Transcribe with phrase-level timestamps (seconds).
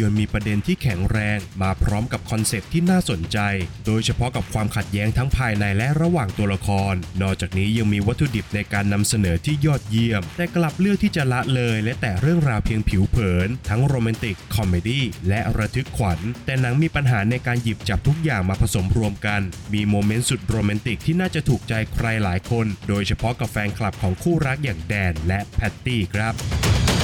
[0.00, 3.38] ยนตร์มีประเด็นที่แข็งแรง มาพร้อมกับคอนเซปต์ที่น่าสนใจ
[3.86, 19.40] โดยเฉพาะกับความขัดแย้งทั้งภายในและระหว่างตัวละคร นอกจากนี้ยังมีวัตถุดิบในการนำเสนอที่ยอดเยี่ยม แต่กลับเลือกที่จะละเลย และแตะเรื่องราวเพียงผิวเผิน ทั้งโรแมนติก คอมเมดี้และระทึกขวัญ แต่หนังมีปัญหาในการหยิบจับทุกอย่างมาผสมรวมกัน
[19.72, 26.99] มีโมเมนต์สุดโรแมนติกที่น่าจะถูกใจใครหลายคน โดยเฉพาะกับแฟนคลับของคู่รักอย่างแดนและแพตตี้ครับ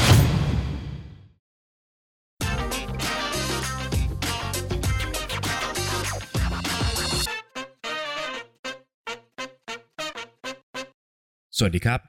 [11.59, 12.01] สวัสดีครับ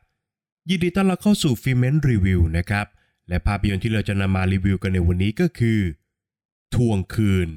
[0.70, 2.86] ยินดีต้อนรับเข้าสู่ฟิเมนรีวิวนะครับ
[3.30, 5.80] และภาพยนตร์ที่เราจะนำมารีวิวกันในวันนี้ก็คือ
[6.76, 7.50] ทวงคืน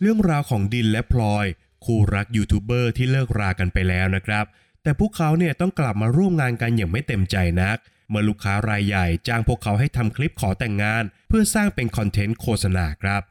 [0.00, 1.46] เรื่องราวของดินและพลอย
[1.84, 4.44] คู่รักยูทูบเบอร์ที่เลิกรากันไปแล้วนะครับ
[4.82, 13.22] แต่พวกเขาเนี่ยต้องกลับมาร่วมงานกันอย่างไม่เต็มใจนักเมื่อลูกค้ารายใหญ่จ้างพวกเขาให้ทำคลิปขอแต่งงาน เพื่อสร้างเป็นคอนเทนต์โฆษณาครับ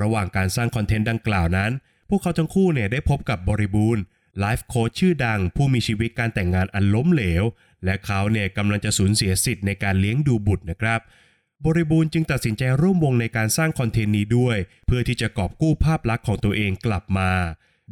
[0.00, 1.70] ระหว่างการสร้างคอนเทนต์ดังกล่าวนั้น
[2.08, 4.02] พวกเขาทั้งคู่เนี่ยได้พบกับบริบูรณ์
[4.40, 7.44] ไลฟ์โค้ชชื่อดังผู้มีชีวิตการแต่งงานอันล้มเหลว
[7.84, 11.00] และเขาเนี่ยกำลังจะสูญเสียสิทธิ์ในการเลี้ยงดูบุตรนะครับ
[11.64, 17.30] บริบูรณ์จึงตัดสินใจร่วมวงในการสร้างคอนเทนต์นี้ด้วย เพื่อที่จะกอบกู้ภาพลักษณ์ของตัวเองกลับมา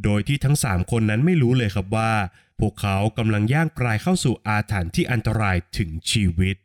[0.05, 2.13] โดยที่ทั้ง 3 คนนั้นไม่รู้เลยครับว่า
[2.61, 6.57] พวกเขากำลังย่างกลายเข้าสู่อาถรรพ์ที่อันตรายถึงชีวิต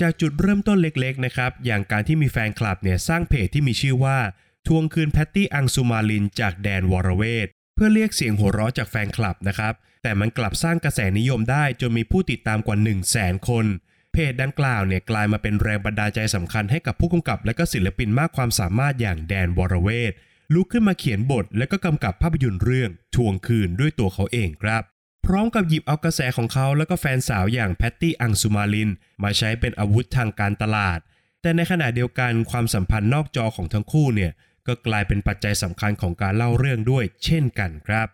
[0.00, 4.18] จากจุดเริ่มต้นเล็กๆนะครับอย่างการที่มีแฟนคลับเนี่ยสร้างเพจที่มีชื่อว่า
[4.66, 13.66] ทวงคืนแพตตี้อังสุมาลิน จากแดนวรเวทเพื่อเรียกเสียงหัวเราะจากแฟนคลับนะครับแต่มันกลับสร้างกระแสนิยมได้จนมีผู้ติดตามกว่า 1 0 0 0 0แสนคน
[14.12, 20.12] เพจดังกล่าวเนี่ยกลายมาเป็นแรงบันดาลใจสำคัญให้กับผู้กำกับ และก็ศิลปินมากความสามารถอย่างแดนวรเวท
[20.54, 24.82] ลุกขึ้นมาเขียนบท และก็กำกับภาพยนตร์เรื่องทวงคืนด้วยตัวเขาเองครับ
[25.26, 28.90] พร้อมกับหยิบเอากระแสของเขาแล้วก็แฟนสาวอย่างแพตตี้อังศุมาลิน
[29.22, 30.98] มาใช้เป็นอาวุธทางการตลาด
[31.42, 34.32] แต่ในขณะเดียวกันความสัมพันธ์นอกจอของทั้งคู่เนี่ย
[34.66, 38.08] ก็กลายเป็นปัจจัยสำคัญของการเล่าเรื่องด้วย เช่นกันครับ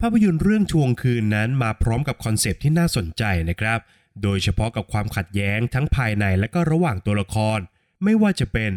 [0.00, 3.80] ภาพยนตร์เรื่องทวงคืนนั้นมาพร้อมกับคอนเซปต์ที่น่าสนใจนะครับ
[4.22, 7.58] โดยเฉพาะกับความขัดแย้งทั้งภายในและก็ระหว่างตัวละคร
[8.04, 8.72] ไม่ว่าจะเป็น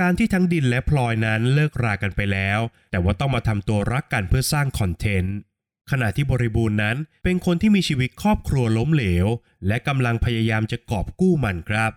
[0.00, 2.60] การที่ทั้งดินและพลอยนั้นเลิกรากันไปแล้ว
[2.90, 5.36] แต่ว่าต้องมาทำตัวรักกันเพื่อสร้างคอนเทนต์
[5.90, 9.26] ขณะที่บริบูรณ์นั้นเป็นคนที่มีชีวิตครอบครัวล้มเหลว
[9.66, 11.92] และกำลังพยายามจะกอบกู้มันครับ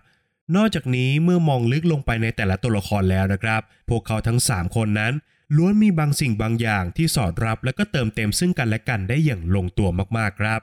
[0.56, 5.14] นอกจากนี้เมื่อมองลึกลงไปในแต่ละตัวละครแล้วนะครับ พวกเขาทั้ง 3 คนนั้น
[5.56, 10.60] ล้วนมีบางสิ่งบางอย่างที่สอดรับและก็เติมเต็มซึ่งกันและกันได้อย่างลงตัวมากๆครับ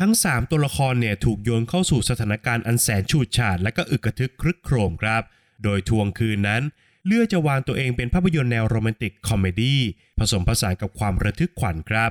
[0.00, 5.22] ทั้ง 3 ตัวละครเนี่ยถูกโยนเข้าสู่สถานการณ์อันแสนฉูดฉาดและก็อึกระทึกครึกโครมครับ
[5.62, 6.62] โดยทวงคืนนั้น
[7.06, 9.80] เลือกจะวางตัวเองเป็นภาพยนตร์แนวโรแมนติกคอมเมดี้
[10.18, 12.10] ผสมผสานกับความระทึกขวัญครับ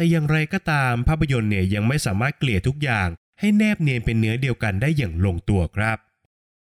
[0.00, 3.08] แต่อย่างไรก็ตามภาพยนตร์เนี่ยยังไม่สามารถเกลี่ยทุกอย่าง
[3.40, 5.98] ให้แนบเนียนเป็นเนื้อเดียวกันได้อย่างลงตัวครับ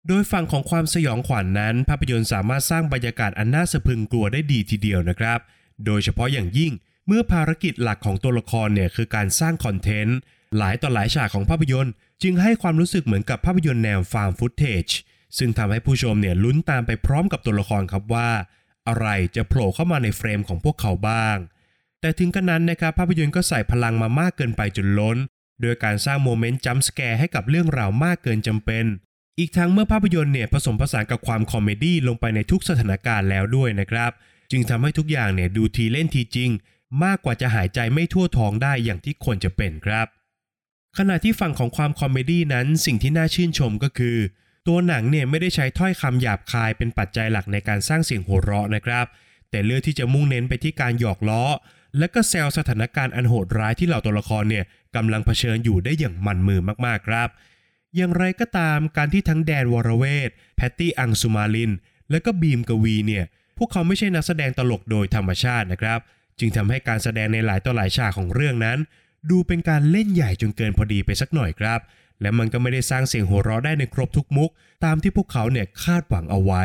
[0.07, 5.39] โดยฝั่งของความสยองขวัญนั้น ภาพยนตร์สามารถสร้างบรรยากาศอันน่าสะพรึงกลัวได้ดีทีเดียวนะครับ
[5.85, 6.71] โดยเฉพาะอย่างยิ่ง
[7.07, 10.17] เมื่อภารกิจหลักของตัวละครเนี่ยคือการสร้างคอนเทนต์
[10.57, 11.93] หลายต่อหลายฉากของภาพยนตร์
[12.23, 14.87] จึงให้ความรู้สึกเหมือนกับภาพยนตร์แนว found footage
[15.37, 18.29] ซึ่งทำให้ผู้ชมเนี่ยลุ้นตามไปพร้อมกับตัวละครครับว่า
[18.87, 21.37] อะไรจะโผล่เข้ามาในเฟรมของพวกเขาบ้าง
[22.07, 25.17] แต่ถึงกระนั้นนะครับภาพยนตร์ก็ใส่พลังมามากเกินไปจนล้น
[25.61, 28.85] โดยการสร้างโมเมนต์ jump scare ให้กับเรื่องราวมากเกินจำเป็น
[29.39, 34.11] อีกทั้งเมื่อภาพยนตร์เนี่ยผสมผสานกับความคอมเมดี้ลงไปในทุกสถานการณ์แล้วด้วยนะครับ
[34.51, 36.49] จึงทำให้ทุกอย่างเนี่ยดูทีเล่นทีจริง
[37.03, 40.07] มากกว่าจะหายใจไม่ทั่วท้องได้อย่างที่ควรจะเป็นครับ
[40.97, 44.17] ขณะที่ฝั่งของความคอมเมดี้นั้นสิ่งที่น่าชื่นชมก็คือ
[44.67, 49.05] ตัวหนังเนี่ยไม่ได้ใช้ถ้อยคำหยาบคายเป็นปัจจัยหลักในการสร้างเสียงหัวเราะนะครับ
[49.49, 51.43] แต่เลือกที่จะมุ่งเน้นไปที่การหยอกล้อ
[51.97, 54.65] และก็แซวสถานการณ์อันโหดร้ายที่เหล่าตัวละครเนี่ย
[54.95, 57.29] กำลังเผชิญอยู่ได้อย่างมันมือมากๆครับ
[57.95, 61.71] อย่างไรก็ตามการที่ทั้งแดนวรเวชแพตตี้อังศุมาลิน
[62.11, 63.25] และก็บีมกวีเนี่ย
[63.57, 65.99] พวกเขาไม่ใช่นักแสดงตลกโดยธรรมชาตินะครับ
[66.39, 68.77] จึงทำให้การแสดงในหลายต่อหลายฉากของเรื่องนั้น
[69.29, 71.79] ดูเป็นการเล่นใหญ่จนเกินพอดีไปสักหน่อยครับ
[72.21, 74.49] และมันก็ไม่ได้สร้างเสียงหัวเราะได้ในครบทุกมุก
[74.85, 76.63] ตามที่พวกเขาเนี่ยคาดหวังเอาไว้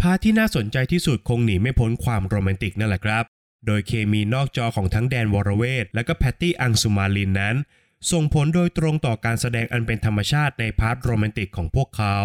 [0.00, 3.24] พาร์ทที่น่าสนใจที่สุดคงหนีไม่พ้นความโรแมนติกนั่นแหละครับ
[3.66, 7.56] โดยเคมีนอกจอของทั้งแดนวรเวชและก็แพตตี้อังศุมาลินนั้น
[8.10, 12.16] ส่งผลโดยตรงต่อการแสดงอันเป็นธรรมชาติในพาร์ทโรแมนติกของพวกเขา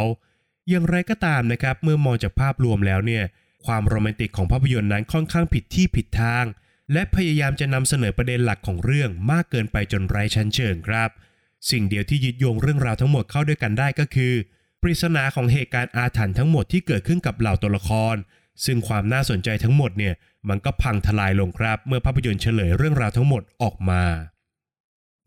[0.69, 3.23] อย่างไรก็ตามนะครับเมื่อมองจากภาพรวมแล้วเนี่ย
[3.65, 6.45] ความโรแมนติกของภาพยนตร์นั้นค่อนข้างผิดที่ผิดทาง
[6.93, 11.09] และพยายามจะนำเสนอประเด็นหลักของเรื่องมากเกินไปจนไร้ชั้นเชิงครับ
[11.71, 14.33] สิ่งเดียวที่ยึดโยงเรื่องราวทั้งหมดเข้าด้วยกันได้ก็คือ
[14.81, 18.15] พริศนาของเหตุการณ์อาถรรพ์ทั้งหมดที่เกิดขึ้นกับเหล่าตัวละคร
[18.65, 20.13] ซึ่งความน่าสนใจทั้งหมดเนี่ย
[20.49, 24.03] มันก็พังทลายลงครับ เมื่อภาพยนตร์เฉลยเรื่องราวทั้งหมดออกมา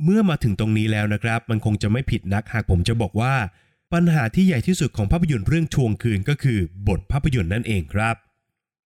[0.04, 3.34] เมื่อมาถึงตรงนี้แล้วนะครับ มันคงจะไม่ผิดนักหากผมจะบอกว่า
[3.92, 6.58] ปัญหาที่ใหญ่ที่สุดของภาพยนตร์เรื่องทวงคืนก็คือ
[6.88, 8.16] บทภาพยนตร์นั่นเองครับ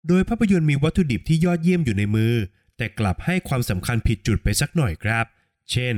[0.08, 2.34] โดยภาพยนตร์มีวัตถุดิบที่ยอดเยี่ยมอยู่ในมือ
[2.76, 5.26] แต่กลับให้ความสำคัญผิดจุดไปสักหน่อยครับ
[5.72, 5.94] เช่น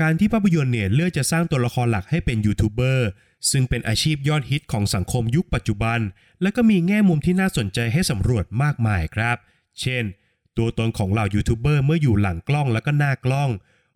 [0.00, 3.08] การที่ภาพยนตร์เนี่ยเลือกจะสร้างตัวละครหลักให้เป็นยูทูบเบอร์
[3.50, 6.00] ซึ่งเป็นอาชีพยอดฮิตของสังคมยุคปัจจุบัน
[6.42, 9.36] และก็มีแง่มุมที่น่าสนใจให้สำรวจมากมายครับ
[9.80, 10.04] เช่น
[10.56, 13.50] ตัวตนของเหล่ายูทูบเบอร์เมื่ออยู่หลังกล้องแล้วก็หน้ากล้อง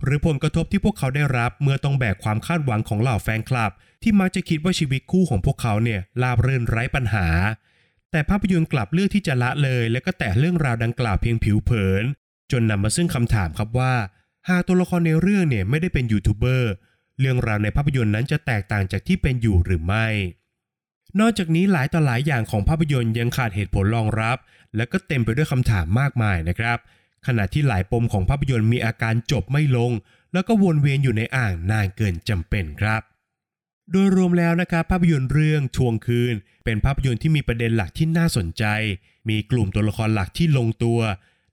[0.05, 7.27] หรือผลกระทบที่พวกเขาได้รับเมื่อต้องแบกความคาดหวังของเหล่าแฟนคลับ ที่มักจะคิดว่าชีวิตคู่ของพวกเขาเนี่ยราบรื่นไร้ปัญหา
[8.11, 12.05] แต่ภาพยนตร์กลับเลือกที่จะละเลย และก็แตะเรื่องราวดังกล่าวเพียงผิวเผิน
[12.53, 13.95] จนนำมาซึ่งคำถามครับว่า
[14.49, 16.73] หากตัวละครในเรื่องเนี่ยไม่ได้เป็นยูทูบเบอร์
[17.21, 20.07] เรื่องราวในภาพยนตร์นั้นจะแตกต่างจากที่เป็นอยู่หรือไม่
[21.21, 24.37] นอกจากนี้หลายต่อหลายอย่างของภาพยนตร์ยังขาดเหตุผลรองรับ
[24.77, 26.79] และก็เต็มไปด้วยคำถามมากมายนะครับ
[27.27, 29.91] ขณะที่หลายปมของภาพยนตร์มีอาการจบไม่ลง
[30.33, 33.03] แล้วก็วนเวียนอยู่ในอ่างนานเกินจำเป็นครับ
[33.91, 36.35] โดยรวมแล้วนะครับภาพยนตร์เรื่องทวงคืน
[36.65, 38.65] เป็นภาพยนตร์ที่มีประเด็นหลักที่น่าสนใจ
[39.29, 41.01] มีกลุ่มตัวละครหลักที่ลงตัว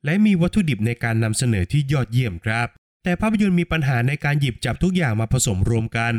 [0.06, 2.68] และมีวัตถุดิบในการนำเสนอที่ยอดเยี่ยมครับ
[3.04, 6.14] แต่ภาพยนตร์มีปัญหาในการหยิบจับทุกอย่างมาผสมรวมกัน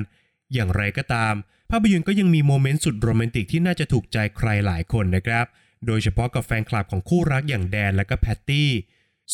[0.55, 1.35] อย่างไรก็ตาม
[1.71, 5.47] ภาพยนตร์ก็ยังมีโมเมนต์สุดโรแมนติกที่น่าจะถูกใจใครหลายคนนะครับ
[5.87, 8.71] โดยเฉพาะกับแฟนคลับของคู่รักอย่างแดนและก็แพตตี้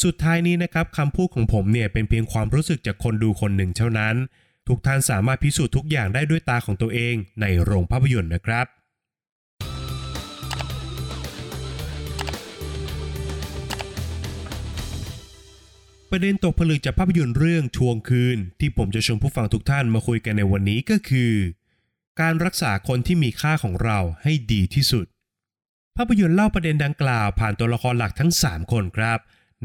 [0.03, 4.17] สุดท้ายนี้นะครับคำพูดของผมเนี่ยเป็นเพียงความรู้สึกจากคนดูคนหนึ่งเท่านั้น
[4.69, 8.67] ทุกท่านสามารถพิสูจน์ทุกอย่างได้ด้วยตาของตัวเองในโรงภาพยนตร์นะครับ
[16.11, 21.33] ประเด็นตกผลึกจากภาพยนตร์เรื่องทวงคืน ที่ผมจะชวนผู้ฟังทุกท่านมาคุยกันในวันนี้ก็คือ
[22.21, 25.07] การรักษาคนที่มีค่าของเราให้ดีที่สุด
[25.97, 29.19] ภาพยนตร์เล่าประเด็นดังกล่าวผ่านตัวละครหลักทั้ง 3 คนครับ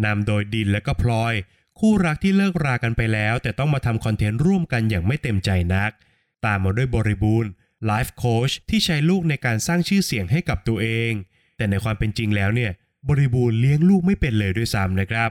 [0.06, 1.34] นำโดยดินและก็พลอย
[1.80, 5.92] คู่รักที่เลิกรากันไปแล้ว แต่ต้องมาทำคอนเทนต์ร่วมกันอย่างไม่เต็มใจนัก
[6.46, 7.52] ตามมาด้วยบริบูรณ์
[7.86, 11.12] ไลฟ์โค้ชที่ใช้ลูกในการสร้างชื่อเสียงให้กับตัวเอง
[11.58, 12.72] แต่ในความเป็นจริงแล้วเนี่ย
[13.10, 15.30] บริบูรณ์เลี้ยงลูกไม่เป็นเลยด้วยซ้ำนะครับ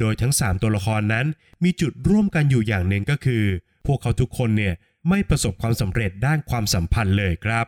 [0.00, 1.26] โดยทั้ง 3 ตัวละครนั้น
[1.64, 3.44] มีจุดร่วมกันอยู่อย่างหนึ่งก็คือ
[3.86, 4.74] พวกเขาทุกคนเนี่ย
[5.08, 7.66] ไม่ประสบความสำเร็จด้านความสัมพันธ์เลยครับ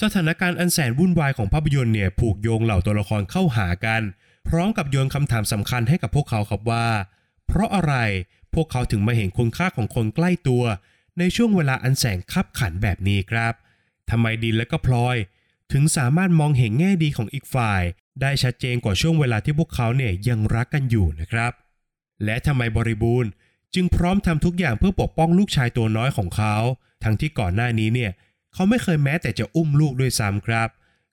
[0.00, 4.02] สถานการณ์อันแสนวุ่นวายของภาพยนตร์เนี่ยผูกโยงเหล่าตัวละครเข้าหากัน
[4.48, 6.86] พร้อมกับโยนคำถามสำคัญให้กับพวกเขาครับว่า
[7.46, 7.94] เพราะอะไร
[8.54, 10.62] พวกเขาถึงมาเห็นคุณค่าของคนใกล้ตัว
[11.18, 13.54] ในช่วงเวลาอันแสนคับขันแบบนี้ครับ
[14.10, 15.16] ทำไมดินและก็พลอย
[15.72, 17.82] ถึงสามารถมองเห็นแง่ดีของอีกฝ่าย
[18.20, 21.52] ได้ชัดเจนกว่าช่วงเวลาที่พวกเขาเนี่ยยังรักกันอยู่นะครับ
[22.24, 23.30] และทำไมบริบูรณ์
[23.74, 26.56] จึงพร้อมทำทุกอย่างเพื่อปกป้องลูกชายตัวน้อยของเขา
[27.04, 28.10] ทั้งที่ก่อนหน้านี้เนี่ย
[28.54, 30.68] เขาไม่เคยแม้แต่จะอุ้มลูกด้วยซ้ำครับ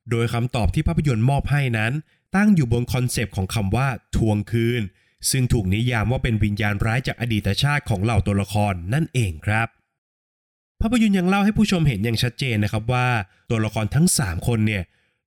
[0.09, 1.93] โดยคำตอบที่ภาพยนตร์มอบให้นั้น
[2.35, 4.81] ตั้งอยู่บนคอนเซปต์ของคำว่าทวงคืน
[5.31, 9.67] ซึ่งถูกนิยามว่าเป็นวิญญาณร้ายจากอดีตชาติของเหล่าตัวละครนั่นเองครับ
[10.87, 13.07] ภาพยนตร์ยังเล่าให้ผู้ชมเห็นอย่างชัดเจนนะครับว่า
[13.49, 14.83] ตัวละครทั้ง 3 คนเนี่ย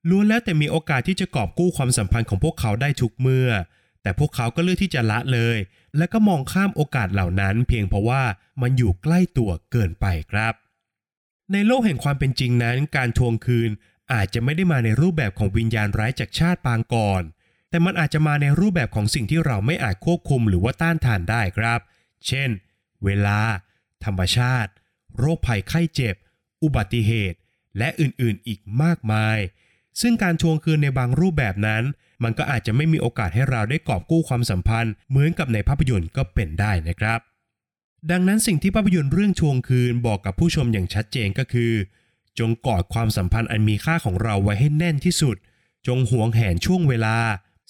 [0.09, 3.51] ล้วนแล้วแต่มีโอกาสที่จะกอบกู้ความสัมพันธ์ของพวกเขาได้ทุกเมื่อ
[4.03, 5.57] แต่พวกเขาก็เลือกที่จะละเลย
[5.97, 8.23] และก็มองข้ามโอกาสเหล่านั้น เพียงเพราะว่า
[8.63, 10.55] มันอยู่ใกล้ตัวเกินไปครับ
[11.53, 13.71] ในโลกแห่งความเป็นจริงนั้น การทวงคืน
[14.13, 17.23] อาจจะไม่ได้มาในรูปแบบของวิญญาณร้ายจากชาติปางก่อน
[17.71, 21.81] แต่มันอาจจะมาในรูปแบบของสิ่งที่เราไม่อาจควบคุมหรือว่าต้านทานได้ครับ
[22.27, 22.51] เช่น
[23.05, 23.39] เวลา
[24.05, 24.71] ธรรมชาติ
[25.19, 26.15] โรคภัยไข้เจ็บ
[26.63, 27.39] อุบัติเหตุ
[27.79, 29.39] และอื่นๆอีกมากมาย
[30.01, 31.83] ซึ่งการทวงคืนในบางรูปแบบนั้น
[32.23, 37.21] มันก็อาจจะไม่มีโอกาสให้เราได้กอบกู้ความสัมพันธ์ เหมือนกับในภาพยนตร์ก็เป็นได้นะครับ
[38.11, 41.73] ดังนั้นสิ่งที่ภาพยนตร์เรื่องทวงคืนบอกกับผู้ชมอย่างชัดเจนก็คือ
[42.39, 45.37] จงกอดความสัมพันธ์อันมีค่าของเราไว้ให้แน่นที่สุด
[45.87, 47.17] จงหวงแหนช่วงเวลา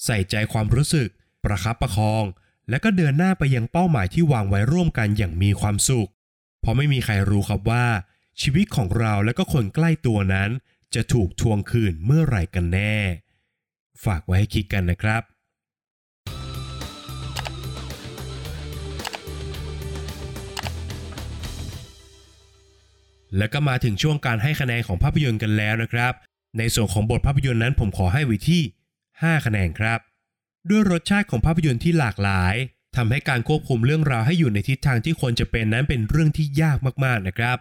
[0.04, 1.08] ใส่ใจความรู้สึก
[1.44, 2.24] ประคับประคอง
[2.68, 6.08] และก็เดินหน้าไปยังเป้าหมายที่วางไว้ร่วมกันอย่างมีความสุข
[6.60, 7.86] เพราะไม่มีใครรู้ครับว่า
[8.42, 10.50] ชีวิตของเราและก็คนใกล้ตัวนั้น
[10.94, 12.96] จะถูกทวงคืนเมื่อไหร่กันแน่
[14.04, 15.22] ฝากไว้ให้คิดกันนะครับ
[23.36, 26.14] แล้วก็มาถึงช่วงการให้คะแนนของภาพยนตร์กันแล้วนะครับ
[26.58, 28.62] ในส่วนของบทภาพยนตร์นั้นผมขอให้ไว้ที่
[29.02, 30.00] 5 คะแนนครับ
[30.70, 32.54] ด้วยรสชาติของภาพยนตร์ที่หลากหลาย
[32.97, 37.59] ทำให้การควบคุมเรื่องราวให้อยู่ในทิศทางที่ควรจะเป็นนั้นเป็นเรื่องที่ยากมากๆนะครับ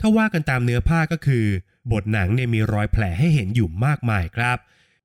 [0.00, 1.44] ถ้าว่ากันตามเนื้อผ้าก็คือ
[1.92, 4.58] บทหนังเนี่ยมีรอยแผลให้เห็นอยู่มากมายครับ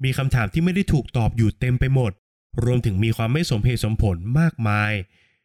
[0.03, 2.11] มีคำถามที่ไม่ได้ถูกตอบอยู่เต็มไปหมด
[2.63, 4.91] รวมถึงมีความไม่สมเหตุสมผลมากมาย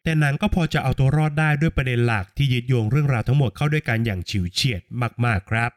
[0.02, 4.82] แต่หนังก็พอจะเอาตัวรอดได้ด้วยประเด็นหลักที่ยึดโยงเรื่องราวทั้งหมดเข้าด้วยกันอย่างฉิวเฉียด
[5.24, 5.70] มากๆครับ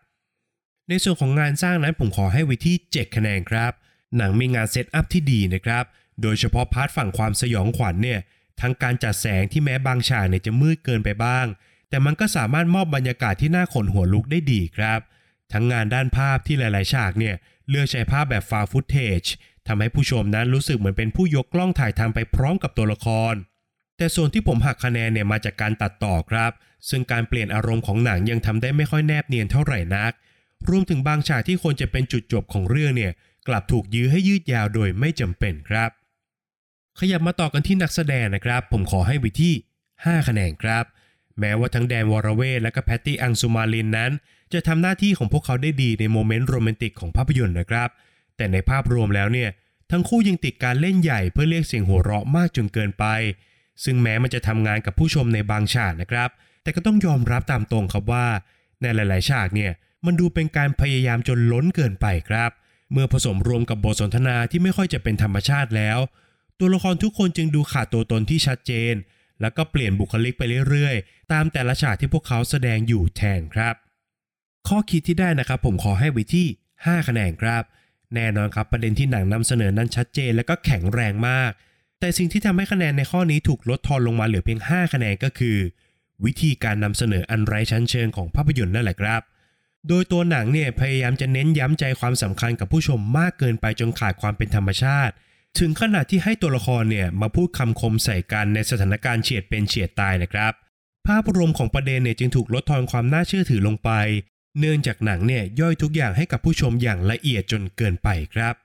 [0.90, 3.72] ในส่วนของงานสร้างนั้นผมขอให้ไว้ที่ 7 คะแนนครับ
[4.18, 5.84] หนังมีงานเซตอัพที่ดีนะครับ
[6.22, 8.20] โดยเฉพาะพาร์ทฝั่งความสยองขวัญเนี่ย
[8.62, 11.46] ทั้งการจัดแสงที่แม้บางฉากเนี่ยจะมืดเกินไปบ้าง
[11.90, 15.00] แต่มันก็สามารถมอบบรรยากาศที่น่าขนหัวลุกได้ดีครับ
[15.54, 17.36] ทั้งงานด้านภาพที่หลาย ๆ ฉากเนี่ย
[17.70, 19.24] เลือกใช้ภาพแบบฟาวฟุตเทจ
[19.68, 23.34] ทำให้ผู้ชมนั้นรู้สึกเหมือนเป็นผู้ยกกล้องถ่ายทำไปพร้อมกับตัวละคร
[23.98, 26.52] แต่ส่วนที่ผมหักคะแนนเนี่ยมาจากการตัดต่อครับ
[26.90, 30.12] ซึ่งการเปลี่ยนอารมณ์ของหนังยังทำได้ไม่ค่อยแนบเนียนเท่าไหร่นัก
[30.70, 33.12] รวมถึงบางฉากที่ควรจะเป็นจุดจบของเรื่องเนี่ย
[33.48, 35.90] กลับถูกยื้อให้ยืดยาวโดยไม่จำเป็นครับ
[37.00, 39.54] ขยับมาต่อกันที่นักแสดงนะครับ ผมขอให้ไว้ที่
[39.92, 40.86] 5 คะแนนครับ
[41.40, 44.12] แม้ว่าทั้งแดนวอร์เวทและก็แพตตี้อังซูมาลินนั้น
[44.54, 47.90] จะทำหน้าที่ของพวกเขาได้ดีในโมเมนต์โรแมนติกของภาพยนตร์นะครับ
[48.38, 49.50] แต่ในภาพรวมแล้วเนี่ย
[49.92, 53.06] ทั้งคู่ยังติดการเล่นใหญ่เพื่อเรียกเสียงหัวเราะมากจนเกินไป
[53.84, 56.30] ซึ่งแม้มันจะทำงานกับผู้ชมในบางฉากนะครับ
[56.64, 58.26] แต่ก็ต้องยอมรับตามตรงครับว่า
[58.82, 59.72] ในหลาย ๆ ฉากเนี่ย
[60.06, 62.52] มันดูเป็นการพยายามจนล้นเกินไปครับ
[62.92, 65.98] เมื่อผสมรวมกับบทสนทนาที่ไม่ค่อยจะเป็นธรรมชาติแล้ว
[66.60, 68.96] ตัวละครทุกคนจึงดูขาดตัวตนที่ชัดเจน
[69.42, 73.76] แล้วก็เปลี่ยนบุคลิกไปเรื่อยๆ ตามแต่ละฉากที่พวกเขาแสดงอยู่แทนครับ
[74.68, 77.64] ข้อคิดที่ได้นะครับ ผมขอให้ไว้ที่ 5 คะแนนครับ
[78.16, 81.52] แน่นอนครับประเด็นที่หนังนำเสนอนั้นชัดเจนและก็แข็งแรงมาก
[82.00, 85.58] แต่สิ่งที่ทำให้คะแนนในข้อนี้ถูกลดทอนลงมาเหลือเพียง 5 คะแนนก็คือ
[86.26, 89.22] วิธีการนำเสนออันไร้ชั้นเชิงของภาพยนตร์นั่นแหละครับ
[89.88, 95.14] โดยตัวหนังเนี่ยพยายามจะเน้นย้ำใจความสำคัญกับผู้ชมมากเกินไปจนขาดความเป็นธรรมชาติ
[95.60, 100.54] ถึงขนาดที่ให้ตัวละครเนี่ยมาพูดคำคมใส่กันในสถานการณ์เฉียดเป็นเฉียดตายนะครับ
[101.08, 103.90] ภาพรวมของประเด็นเนี่ยจึงถูกลดทอนความน่าเชื่อถือลงไป
[104.60, 108.56] เนื่องจากหนังเนี่ยย่อยทุกอย่างให้กับผู้ชมอย่างละเอียดจนเกินไปครับ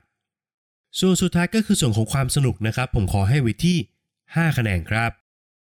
[0.99, 3.77] ส่วนสุดท้ายก็คือส่วนของความสนุกนะครับ ผมขอให้ไว้ที่
[4.17, 5.11] 5 คะแนนครับ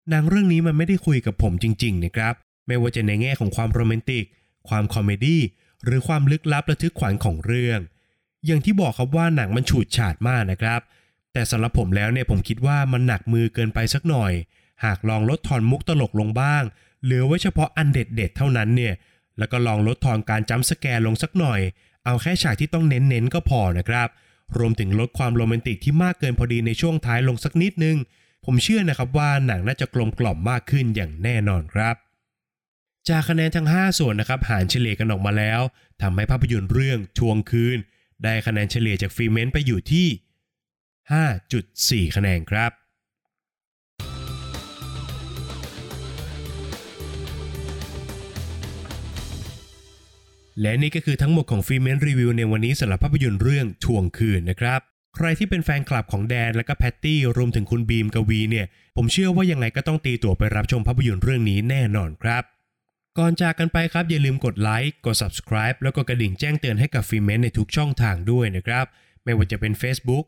[0.10, 2.34] หนังเรื่องนี้มันไม่ได้คุยกับผมจริงๆนะครับ
[2.68, 4.26] ไม่ว่าจะในแง่ของความโรแมนติก
[4.70, 5.42] ความ comedy
[5.84, 7.80] หรือความลึกลับระทึกขวัญของเรื่อง
[8.46, 10.82] อย่างที่บอกครับว่าหนังมันฉูดฉาดมากนะครับ
[11.34, 14.34] แต่สำหรับผมแล้วเนี่ยผมคิดว่ามันหนักมือเกินไปสักหน่อย
[14.86, 16.64] หากลองลดทอนมุกตลกลงบ้าง
[17.04, 18.94] เหลือไว้เฉพาะอันเด็ดๆเท่านั้นเนี่ย
[19.38, 21.60] แล้วก็ลองลดทอนการ jump scare ลงสักหน่อย
[22.06, 24.10] เอาแค่ฉากที่ต้องเน้นๆก็พอนะครับ
[24.58, 27.98] รวมถึงลดความโรแมนติกที่มากเกินพอดีในช่วงท้ายลงสักนิดนึง
[28.46, 31.96] ผมเชื่อนะครับว่าหนังน่าจะกลมกล่อมมากขึ้นอย่างแน่นอนครับ
[33.10, 35.62] จากคะแนนทั้ง 5 ส่วนนะครับหารเฉลี่ยกันออกมาแล้ว
[36.02, 37.78] ทำให้ภาพยนตร์เรื่องทวงคืน
[38.24, 40.08] ได้คะแนนเฉลี่ยจากฟรีเมนต์ไปอยู่ที่
[41.12, 42.72] 5.4 คะแนนครับ
[50.62, 54.80] และนี่ก็คือทั้งหมดของฟีเมนรีวิวในวันนี้สำหรับภาพยนตร์เรื่องทวงคืนนะครับ
[55.16, 58.66] ใครที่เป็นแฟนคลับของแดนและก็แพตตี้รวมถึงคุณบีมกวีเนี่ย
[58.98, 62.44] ผมเชื่อว่ายังไงก็ต้องตีตัวไปรับชมภาพยนตร์เรื่องนี้แน่นอนครับ
[63.18, 68.86] ก่อนจากกันไปครับอย่าลืมกดไลค์กด subscribe แล้วก็กระดิ่งแจ้งเตือนให้กับฟีเมนในทุกช่องทางด้วยนะครับ
[69.24, 70.26] ไม่ว่าจะเป็น Facebook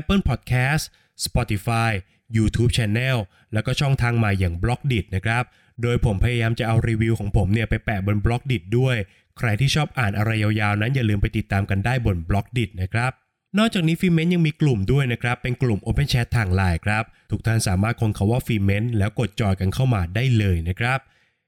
[0.00, 0.84] Apple Podcast
[1.24, 1.90] Spotify
[2.36, 3.16] YouTube Channel
[3.52, 5.44] แล้วก็ช่องทางใหม่อย่าง b l o กดินะครับ
[5.82, 8.96] โดยผมพยายามจะเอารีวิวของผมเนี่ยไปแปะบน b l o กดิด้วย
[9.38, 13.12] ใครที่ชอบอ่านอะไรยาวๆ นั้นอย่าลืมไปติดตามกันได้บน b l o กดินะครับ
[13.58, 20.98] นอกจากนี้ฟิเมนยังมีกลุ่มด้วยนะครับ เป็นกลุ่ม Open Chat ทางไลน์ครับ ทุกท่านสามารถค้นคำว่าฟิเมนแล้วกดจอยกันเข้ามาได้เลยนะครับ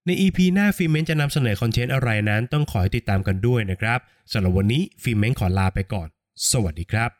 [0.07, 3.99] ใน EP หน้าฟิเมนจะนำเสนอคอนเทนต์อะไรนั้น ต้องขอให้ติดตามกันด้วยนะครับ
[4.33, 6.09] สำหรับวันนี้ฟิเมนขอลาไปก่อน
[6.51, 7.20] สวัสดีครับ